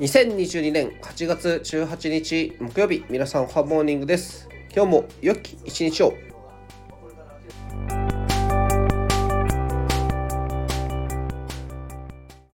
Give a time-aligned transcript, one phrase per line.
[0.00, 4.48] 2022年8月18日木曜日皆さんハーモーニングです。
[4.72, 6.14] 今日も良き一日を。